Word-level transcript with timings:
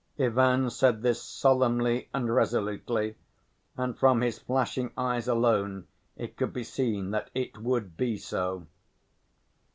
Ivan 0.17 0.71
said 0.71 1.03
this 1.03 1.21
solemnly 1.21 2.09
and 2.11 2.33
resolutely 2.33 3.17
and 3.77 3.95
from 3.95 4.21
his 4.21 4.39
flashing 4.39 4.91
eyes 4.97 5.27
alone 5.27 5.85
it 6.17 6.37
could 6.37 6.53
be 6.53 6.63
seen 6.63 7.11
that 7.11 7.29
it 7.35 7.59
would 7.59 7.97
be 7.97 8.17
so. 8.17 8.65